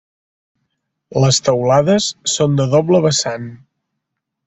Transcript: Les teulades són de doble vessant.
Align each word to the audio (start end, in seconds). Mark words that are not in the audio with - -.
Les 1.25 1.39
teulades 1.49 2.09
són 2.39 2.59
de 2.63 2.69
doble 2.75 3.07
vessant. 3.09 3.51